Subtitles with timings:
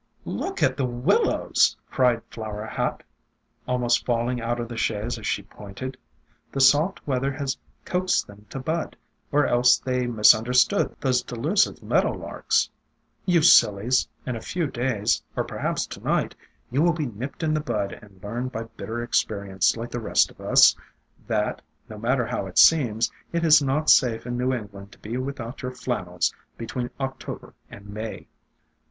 [0.25, 3.03] "Look at the Willows," cried Flower Hat,
[3.67, 5.95] al most falling out of the chaise as she pointed.
[6.51, 8.95] "The soft weather has coaxed them to bud,
[9.31, 12.67] or else they misunderstood those delusive meadow larks.
[13.27, 14.07] You sillies!
[14.25, 16.33] In a few days, or perhaps to night,
[16.71, 20.31] you will be nipped in the bud and learn by bitter experience, like the rest
[20.31, 20.75] of us,
[21.27, 25.17] that, no matter how it seems, it is not safe in New England to be
[25.17, 28.25] without your flannels between October and May."